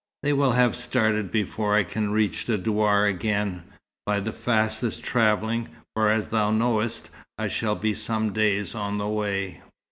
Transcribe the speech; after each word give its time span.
They 0.23 0.33
will 0.33 0.53
have 0.53 0.75
started 0.75 1.29
before 1.29 1.75
I 1.75 1.83
can 1.83 2.09
reach 2.11 2.47
the 2.47 2.57
douar 2.57 3.05
again, 3.05 3.61
by 4.07 4.19
the 4.19 4.33
fastest 4.33 5.03
travelling, 5.03 5.67
for 5.93 6.09
as 6.09 6.29
thou 6.29 6.49
knowest, 6.49 7.11
I 7.37 7.47
should 7.47 7.81
be 7.81 7.93
some 7.93 8.33
days 8.33 8.73
on 8.73 8.97
the 8.97 9.07
way." 9.07 9.61